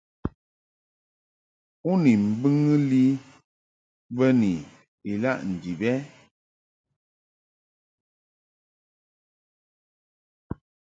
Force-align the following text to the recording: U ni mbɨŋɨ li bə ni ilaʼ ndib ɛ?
U 1.89 1.91
ni 2.03 2.11
mbɨŋɨ 2.29 2.73
li 2.89 3.03
bə 4.15 4.25
ni 4.39 4.51
ilaʼ 5.11 5.39
ndib 5.51 5.81
ɛ? 5.93 5.95